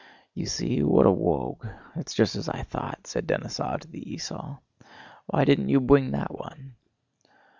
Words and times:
"You 0.33 0.47
see?... 0.47 0.81
What 0.81 1.05
a 1.05 1.11
wogue—it's 1.11 2.15
just 2.15 2.35
as 2.35 2.49
I 2.49 2.63
thought," 2.63 3.05
said 3.05 3.27
Denísov 3.27 3.81
to 3.81 3.87
the 3.87 4.01
esaul. 4.03 4.57
"Why 5.27 5.45
didn't 5.45 5.69
you 5.69 5.79
bwing 5.79 6.09
that 6.09 6.35
one?" 6.35 6.73